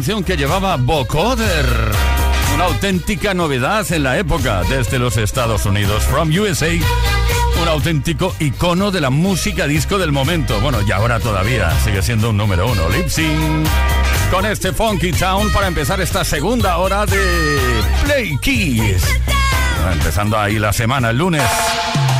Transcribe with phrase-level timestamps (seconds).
[0.00, 1.66] Que llevaba vocoder.
[2.54, 6.04] Una auténtica novedad en la época desde los Estados Unidos.
[6.04, 6.70] From USA,
[7.60, 10.58] un auténtico icono de la música disco del momento.
[10.60, 12.88] Bueno, y ahora todavía sigue siendo un número uno.
[12.88, 13.08] Lip
[14.30, 17.20] Con este Funky Town para empezar esta segunda hora de
[18.04, 19.04] Play Keys.
[19.92, 21.42] Empezando ahí la semana, el lunes.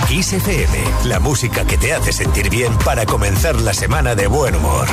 [0.07, 0.35] Kiss
[1.07, 4.87] la música que te hace sentir bien para comenzar la semana de buen humor.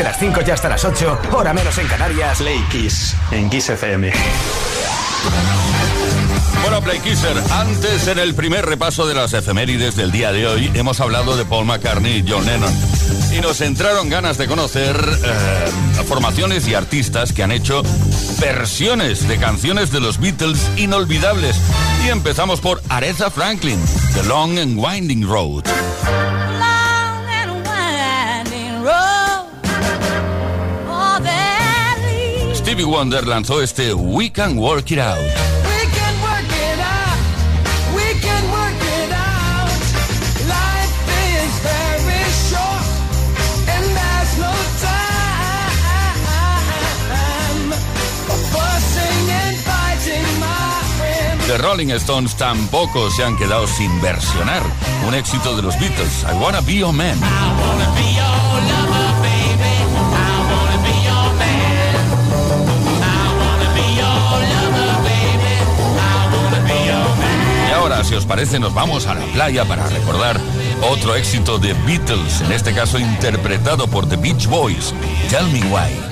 [0.00, 2.38] Desde las 5 y hasta las 8, hora menos en Canarias.
[2.38, 4.10] Play Kiss, en Kiss FM.
[6.62, 10.70] Bueno, Play Kisser, antes en el primer repaso de las efemérides del día de hoy,
[10.72, 12.72] hemos hablado de Paul McCartney y John Lennon.
[13.36, 17.82] Y nos entraron ganas de conocer eh, formaciones y artistas que han hecho
[18.40, 21.56] versiones de canciones de los Beatles inolvidables.
[22.06, 23.80] Y empezamos por Aretha Franklin,
[24.14, 25.64] The Long and Winding Road.
[32.70, 35.18] Stevie Wonder lanzó este We Can Work It Out.
[51.48, 54.62] The Rolling Stones tampoco se han quedado sin versionar.
[55.08, 57.18] Un éxito de los Beatles, I Wanna Be Your Man.
[57.18, 58.79] Y
[68.04, 70.40] si os parece, nos vamos a la playa para recordar
[70.82, 74.94] otro éxito de Beatles, en este caso interpretado por The Beach Boys,
[75.28, 76.10] Tell Me Why.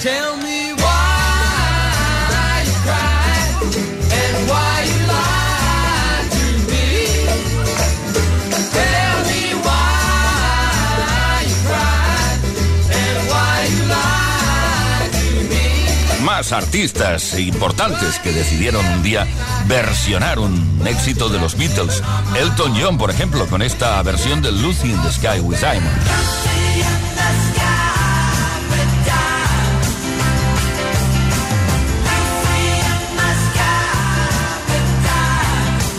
[16.38, 19.26] Artistas importantes que decidieron un día
[19.66, 22.00] versionar un éxito de los Beatles.
[22.36, 25.88] Elton John, por ejemplo, con esta versión de Lucy in the Sky with Diamonds.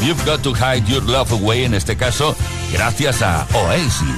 [0.01, 2.33] You've Got to Hide Your Love Away, en este caso,
[2.71, 4.15] gracias a Oasis.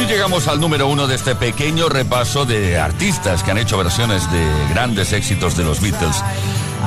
[0.00, 4.30] Y llegamos al número uno de este pequeño repaso de artistas que han hecho versiones
[4.30, 6.22] de grandes éxitos de los Beatles.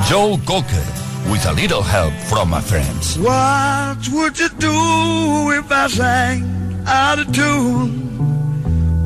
[0.08, 0.82] Joe Cocker,
[1.30, 3.18] with a little help from my friends.
[3.18, 8.02] What would you do if I sang out of tune?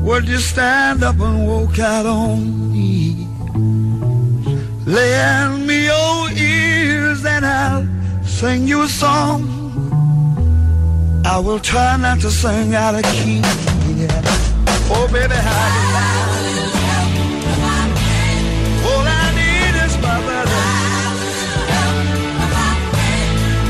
[0.03, 3.27] Would you stand up and walk out on me?
[4.85, 7.85] Lend me your ears and I'll
[8.23, 9.43] sing you a song.
[11.25, 13.41] I will try not to sing out of key.
[14.89, 16.07] Oh, baby, how
[18.89, 20.63] All I need is my brother.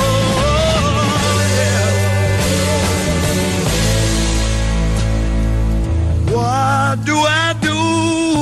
[6.35, 7.77] what do I do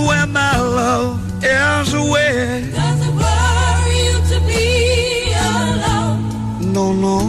[0.08, 2.77] when my love is away?
[6.88, 7.20] Don't know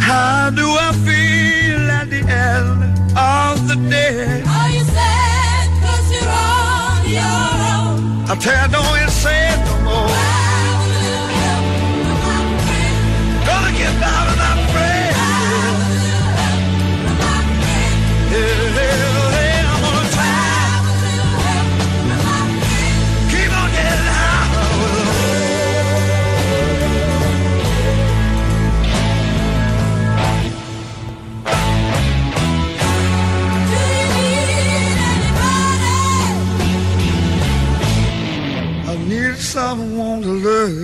[0.00, 2.82] how do I feel at the end
[3.16, 4.42] of the day.
[4.42, 8.30] Are you sad cause you're on your own?
[8.30, 10.08] I tell you, don't you say it no more.
[13.46, 14.33] Gonna get out
[39.64, 40.83] someone to love.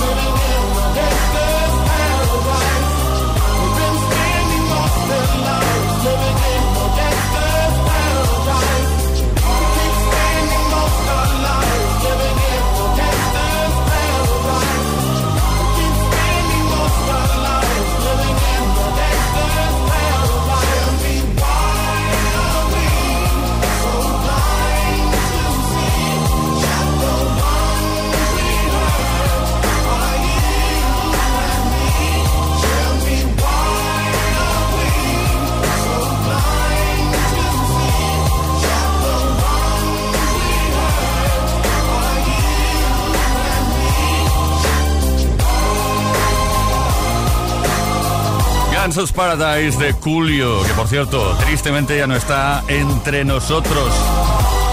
[48.81, 53.93] Kansas Paradise de Julio, que por cierto, tristemente ya no está entre nosotros.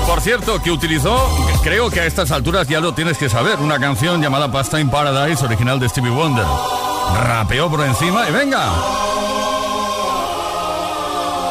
[0.06, 1.28] Por cierto, que utilizó,
[1.62, 4.88] creo que a estas alturas ya lo tienes que saber, una canción llamada Pasta in
[4.88, 6.46] Paradise, original de Stevie Wonder.
[7.22, 8.64] Rapeó por encima y venga.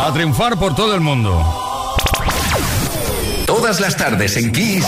[0.01, 1.39] A triunfar por todo el mundo.
[3.45, 4.87] Todas las tardes en Kiss.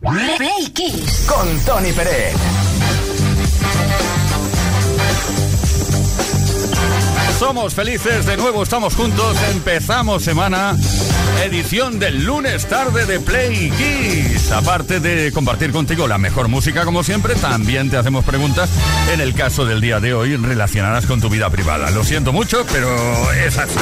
[0.00, 1.26] Play Kiss.
[1.28, 2.61] Con Tony Pérez.
[7.42, 10.76] Somos felices, de nuevo estamos juntos, empezamos semana,
[11.44, 14.52] edición del lunes tarde de Play Kiss.
[14.52, 18.70] Aparte de compartir contigo la mejor música como siempre, también te hacemos preguntas
[19.12, 21.90] en el caso del día de hoy relacionadas con tu vida privada.
[21.90, 23.74] Lo siento mucho, pero es así.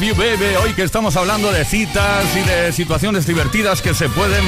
[0.00, 4.44] Love Baby, hoy que estamos hablando de citas y de situaciones divertidas que se pueden...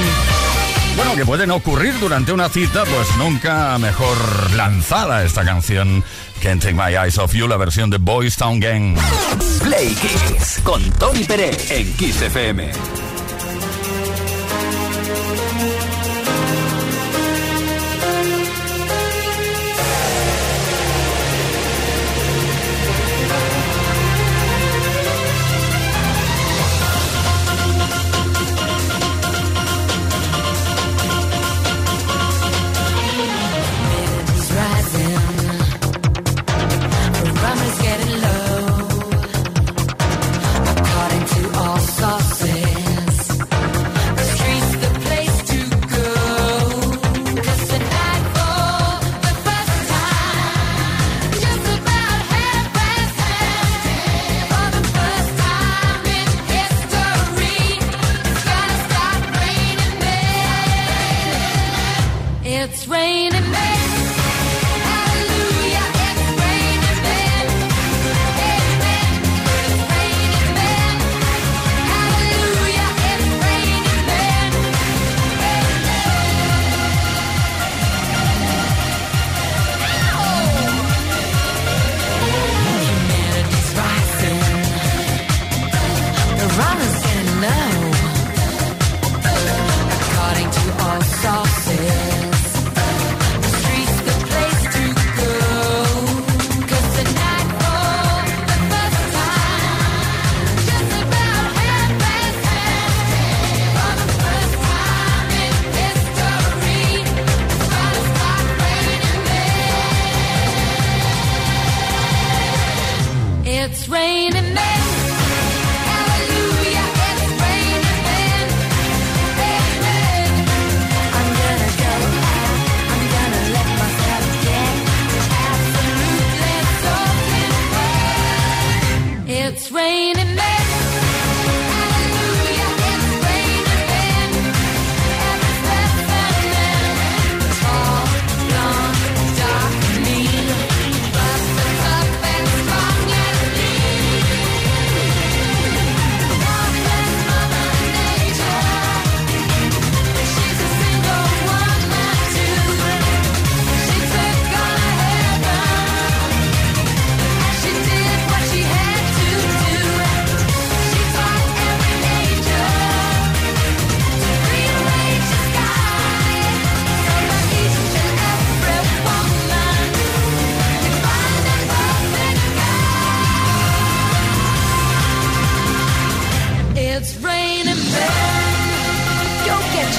[0.95, 4.17] Bueno, que pueden ocurrir durante una cita, pues nunca mejor
[4.55, 6.05] lanzada esta canción.
[6.41, 8.97] Can't Take My Eyes Off You, la versión de Boys Town Gang.
[9.63, 12.71] Play Kiss con Tony Pérez en Kiss FM.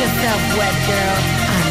[0.01, 1.17] yourself wet, girl.
[1.47, 1.70] I'm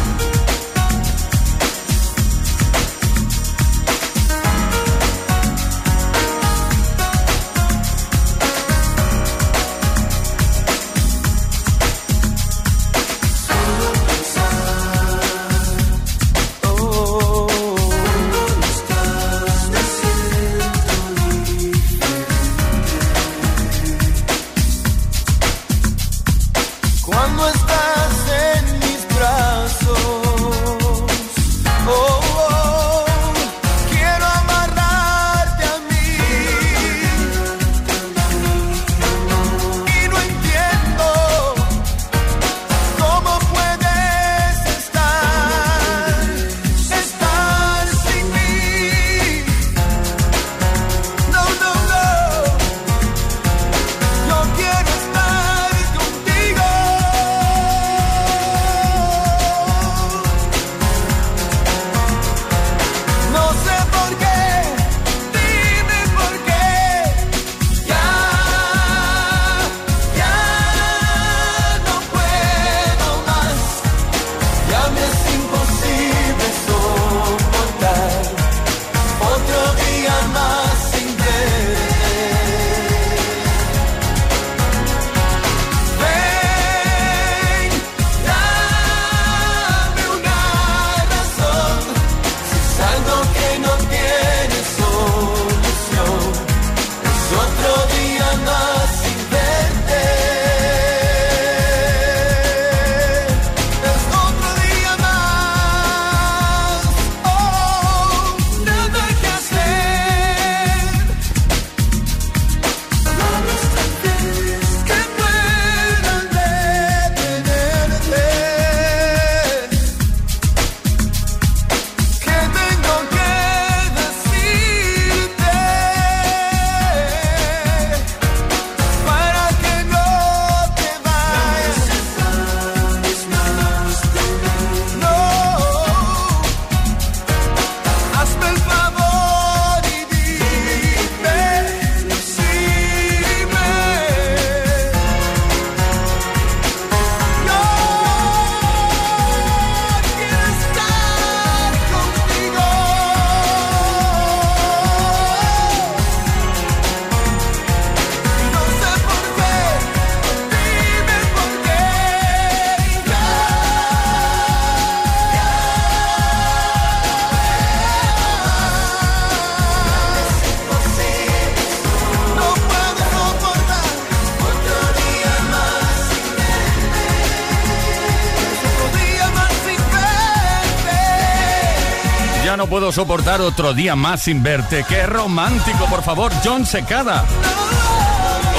[182.57, 184.85] No puedo soportar otro día más sin verte.
[184.87, 187.25] Qué romántico, por favor, John Secada.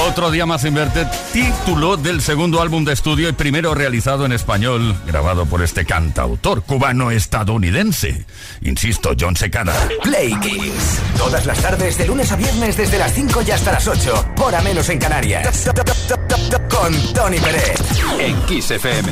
[0.07, 4.31] Otro día más sin verte, título del segundo álbum de estudio y primero realizado en
[4.31, 8.25] español, grabado por este cantautor cubano-estadounidense.
[8.61, 9.73] Insisto, John Secada.
[10.01, 10.99] Play Kiss.
[11.17, 14.33] Todas las tardes, de lunes a viernes, desde las 5 y hasta las 8.
[14.37, 15.69] Hora menos en Canarias.
[16.69, 17.79] Con Tony Pérez.
[18.19, 19.11] En Kiss FM.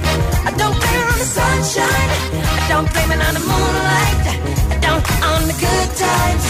[0.45, 2.09] I don't blame it on the sunshine.
[2.59, 4.17] I don't blame it on the moonlight.
[4.73, 6.47] I don't on the good times.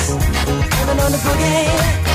[0.81, 2.10] It on the boogie.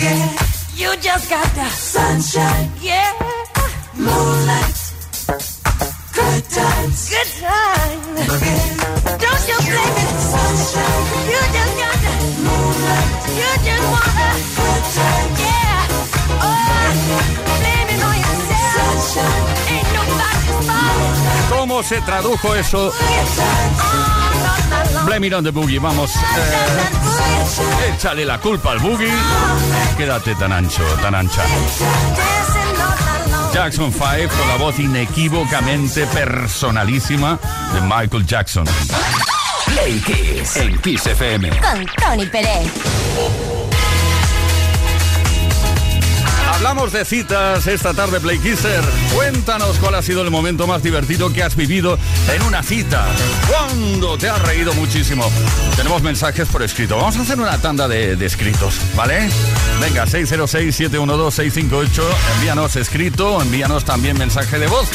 [0.00, 0.80] Boogie.
[0.80, 2.70] You just got the sunshine.
[2.80, 3.12] Yeah.
[3.94, 4.78] Moonlight.
[6.14, 7.10] Good times.
[7.10, 8.20] Good times.
[9.24, 10.12] Don't you blame it.
[10.32, 11.04] Sunshine.
[11.30, 13.08] You just got the moonlight.
[13.38, 14.79] You just want
[21.80, 22.92] ¿Cómo se tradujo eso?
[25.06, 26.14] Blame it on the boogie, vamos.
[26.14, 29.10] eh, échale la culpa al boogie.
[29.96, 31.42] Quédate tan ancho, tan ancha.
[33.54, 34.04] Jackson 5
[34.36, 37.38] con la voz inequívocamente personalísima
[37.72, 38.66] de Michael Jackson.
[39.64, 40.56] Play Kiss.
[40.58, 41.48] En Kiss FM.
[41.48, 42.70] Con Tony Pérez.
[46.60, 48.84] Hablamos de citas esta tarde, Play Kisser.
[49.14, 51.98] Cuéntanos cuál ha sido el momento más divertido que has vivido
[52.30, 53.06] en una cita.
[53.48, 55.24] ¿Cuándo te has reído muchísimo?
[55.74, 56.98] Tenemos mensajes por escrito.
[56.98, 59.30] Vamos a hacer una tanda de escritos, ¿vale?
[59.80, 62.02] Venga, 606-712-658.
[62.34, 64.90] Envíanos escrito, envíanos también mensaje de voz.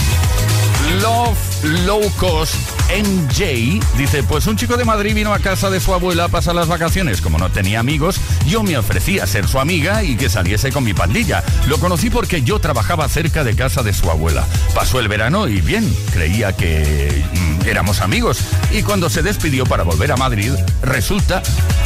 [1.01, 1.38] Love
[1.86, 2.55] Low Cost
[2.89, 6.55] NJ dice, pues un chico de Madrid vino a casa de su abuela a pasar
[6.55, 7.21] las vacaciones.
[7.21, 10.83] Como no tenía amigos, yo me ofrecí a ser su amiga y que saliese con
[10.83, 11.43] mi pandilla.
[11.67, 14.45] Lo conocí porque yo trabajaba cerca de casa de su abuela.
[14.73, 18.39] Pasó el verano y bien, creía que mm, éramos amigos.
[18.71, 21.41] Y cuando se despidió para volver a Madrid, resulta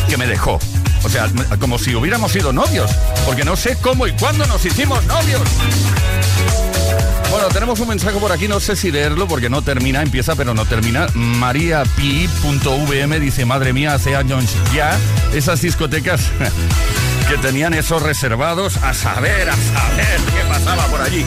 [0.09, 0.59] que me dejó.
[1.03, 1.29] O sea,
[1.59, 2.91] como si hubiéramos sido novios,
[3.25, 5.41] porque no sé cómo y cuándo nos hicimos novios.
[7.31, 10.53] Bueno, tenemos un mensaje por aquí, no sé si leerlo porque no termina, empieza pero
[10.53, 11.07] no termina.
[11.13, 14.97] MariaPi.vm dice, madre mía, hace años ya
[15.33, 16.21] esas discotecas
[17.29, 21.23] que tenían esos reservados a saber, a saber qué pasaba por allí.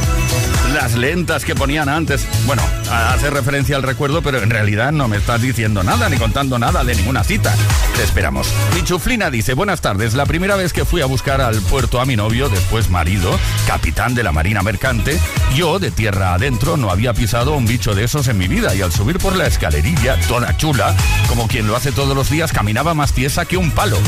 [0.74, 2.26] Las lentas que ponían antes.
[2.46, 2.62] Bueno,
[2.92, 6.84] hace referencia al recuerdo, pero en realidad no me estás diciendo nada ni contando nada
[6.84, 7.54] de ninguna cita.
[7.96, 8.48] Te esperamos.
[8.74, 10.14] Mi chuflina dice, buenas tardes.
[10.14, 14.14] La primera vez que fui a buscar al puerto a mi novio, después marido, capitán
[14.14, 15.18] de la Marina Mercante,
[15.54, 18.82] yo, de tierra adentro, no había pisado un bicho de esos en mi vida y
[18.82, 20.94] al subir por la escalerilla, toda chula,
[21.28, 23.98] como quien lo hace todos los días, caminaba más tiesa que un palo.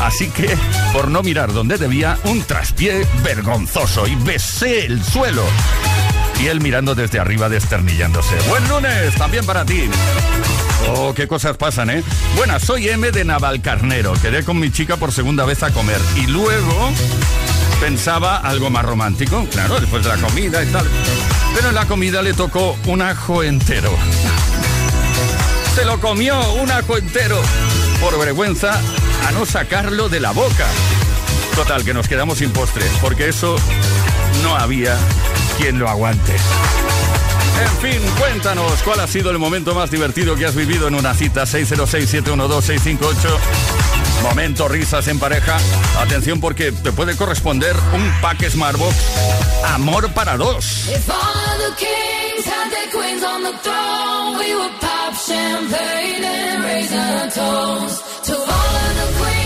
[0.00, 0.56] Así que,
[0.92, 5.44] por no mirar donde debía, un traspié vergonzoso y besé el suelo.
[6.42, 8.34] Y él mirando desde arriba desternillándose.
[8.48, 9.88] Buen lunes, también para ti.
[10.88, 12.02] Oh, qué cosas pasan, ¿eh?
[12.36, 14.14] Buenas, soy M de Navalcarnero.
[14.14, 16.00] Quedé con mi chica por segunda vez a comer.
[16.16, 16.90] Y luego
[17.80, 20.84] pensaba algo más romántico, claro, después de la comida y tal.
[21.54, 23.92] Pero en la comida le tocó un ajo entero.
[25.76, 27.40] Se lo comió un ajo entero.
[28.00, 28.80] Por vergüenza
[29.28, 30.66] a no sacarlo de la boca.
[31.54, 33.54] Total, que nos quedamos sin postre, porque eso
[34.42, 34.98] no había
[35.58, 36.36] quien lo aguante.
[37.60, 41.14] En fin, cuéntanos cuál ha sido el momento más divertido que has vivido en una
[41.14, 42.98] cita 606-712-658.
[44.22, 45.58] Momento risas en pareja.
[45.98, 48.94] Atención porque te puede corresponder un pack Smartbox
[49.64, 50.88] Amor para dos.
[58.24, 59.41] To all of the queens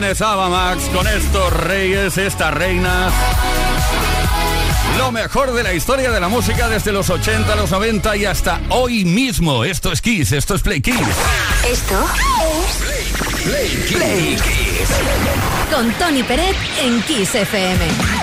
[0.00, 3.12] tienes, Ava Max, con estos reyes, estas reinas.
[4.98, 8.60] Lo mejor de la historia de la música desde los 80, los 90 y hasta
[8.70, 9.62] hoy mismo.
[9.64, 10.96] Esto es Kiss, esto es Play Kiss.
[11.70, 12.04] Esto
[12.58, 14.90] es Play Kiss.
[15.72, 18.13] Con Tony Peret en Kiss FM.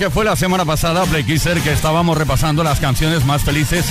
[0.00, 3.84] Que fue la semana pasada, Play Kisser, que estábamos repasando las canciones más felices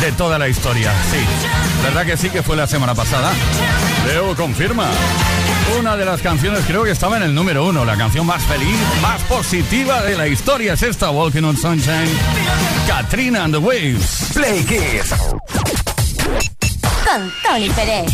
[0.00, 0.92] de toda la historia.
[1.10, 1.18] Sí,
[1.82, 3.32] ¿verdad que sí que fue la semana pasada?
[4.06, 4.86] Leo confirma.
[5.76, 8.78] Una de las canciones creo que estaba en el número uno, la canción más feliz,
[9.02, 12.08] más positiva de la historia es esta, Walking on Sunshine,
[12.86, 14.30] Katrina and the Waves.
[14.34, 15.12] Play Kiss.
[17.04, 18.06] Con Tony Pérez.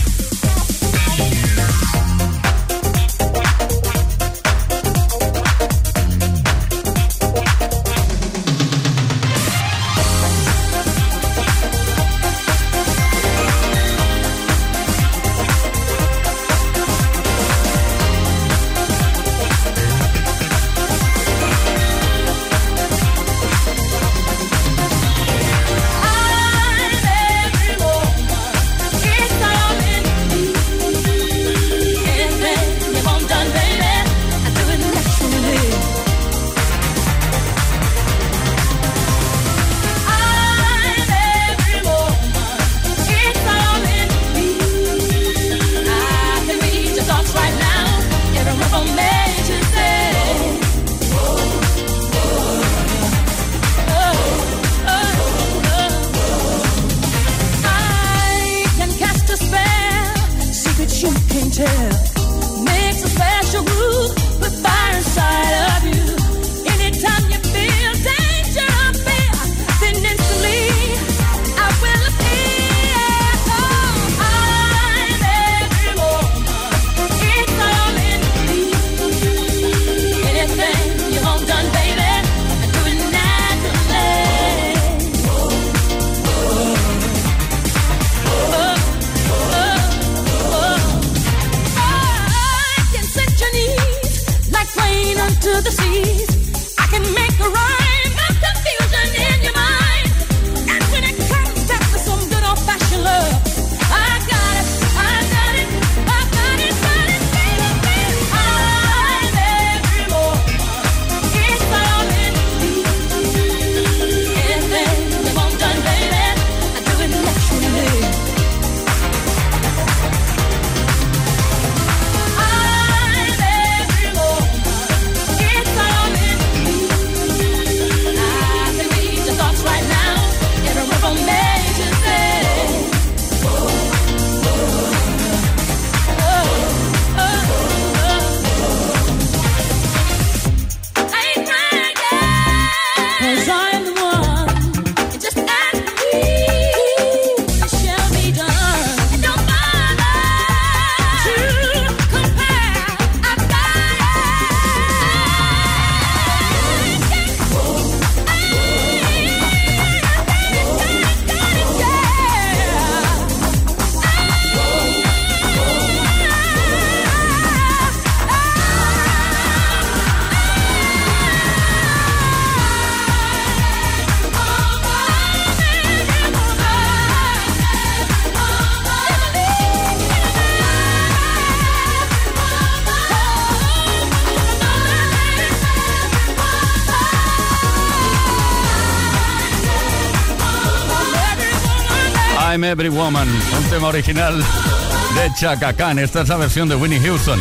[193.04, 195.98] Woman, un tema original de Chaka Khan.
[195.98, 197.38] Esta es la versión de Winnie Houston.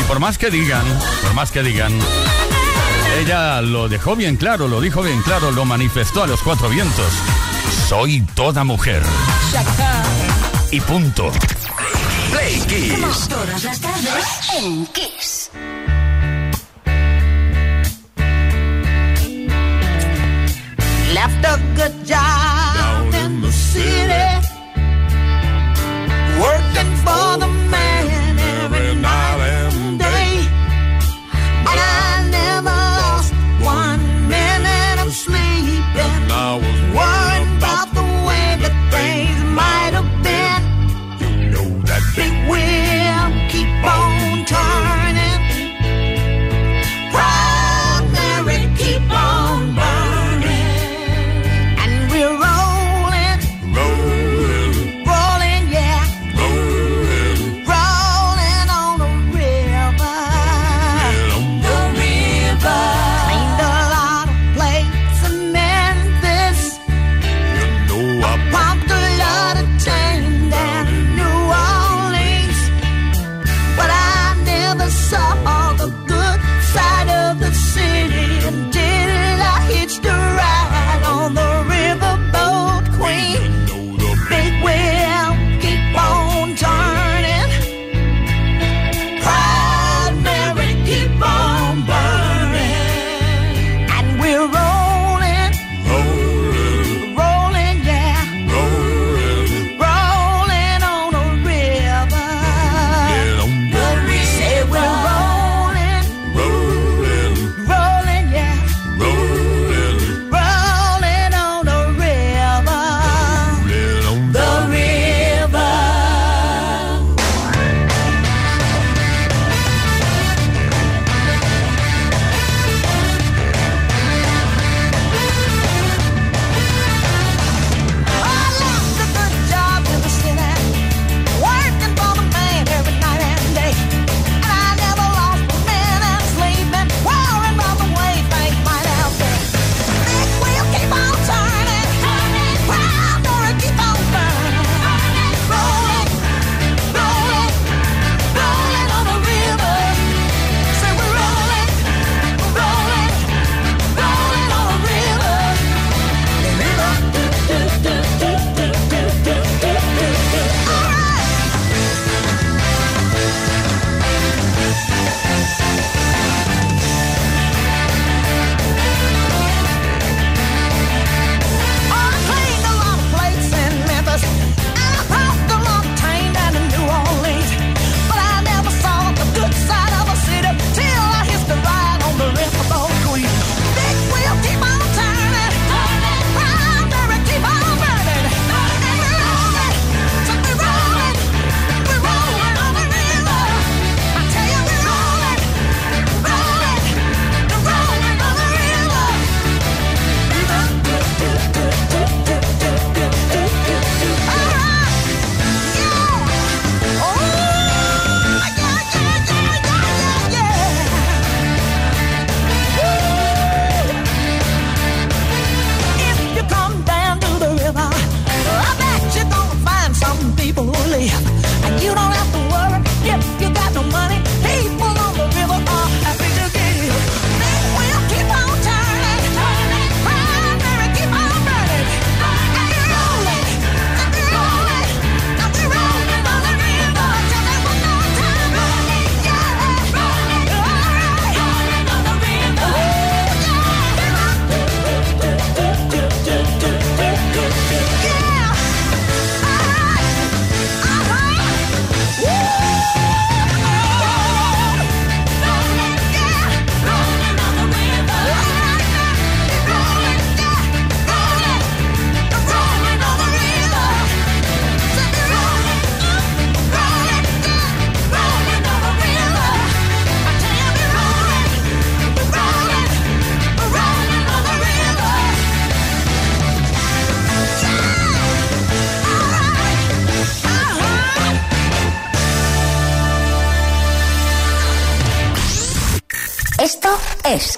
[0.00, 0.82] Y por más que digan,
[1.20, 1.92] por más que digan,
[3.20, 7.12] ella lo dejó bien claro, lo dijo bien claro, lo manifestó a los cuatro vientos.
[7.90, 9.02] Soy toda mujer.
[10.70, 11.30] Y punto.
[12.30, 13.28] Play Kiss.
[13.28, 14.24] Todas las tardes
[14.56, 15.50] en Kiss.
[21.12, 24.41] Left a good job in the city,
[26.82, 27.61] doesn't bother me.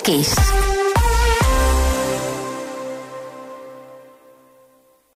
[0.04, 0.43] Kiss.